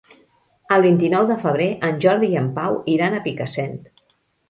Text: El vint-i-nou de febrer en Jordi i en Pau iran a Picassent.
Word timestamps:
El 0.77 0.81
vint-i-nou 0.85 1.27
de 1.33 1.37
febrer 1.45 1.69
en 1.91 2.01
Jordi 2.07 2.33
i 2.35 2.43
en 2.43 2.51
Pau 2.59 2.83
iran 2.97 3.19
a 3.19 3.25
Picassent. 3.31 3.83